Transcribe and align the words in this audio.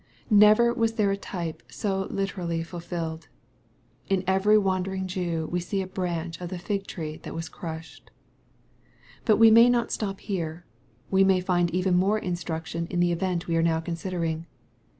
Never 0.31 0.73
was 0.73 0.93
there 0.93 1.11
a 1.11 1.15
type 1.15 1.61
so 1.69 2.07
literally 2.09 2.63
fulfilled. 2.63 3.27
In 4.09 4.23
every 4.25 4.57
wandering 4.57 5.05
Jew 5.05 5.47
we 5.51 5.59
see 5.59 5.79
a 5.83 5.85
branch 5.85 6.41
of 6.41 6.49
the 6.49 6.57
fig 6.57 6.87
tree 6.87 7.17
that 7.17 7.35
was 7.35 7.47
crushed. 7.47 8.09
But 9.25 9.37
we 9.37 9.51
may 9.51 9.69
not 9.69 9.91
stop 9.91 10.21
here. 10.21 10.65
We 11.11 11.23
may 11.23 11.39
find 11.39 11.69
even 11.69 11.93
more 11.95 12.17
instruction 12.17 12.87
in 12.87 12.99
the 12.99 13.11
event 13.11 13.45
we 13.47 13.55
are 13.57 13.61
now 13.61 13.79
considering. 13.79 14.47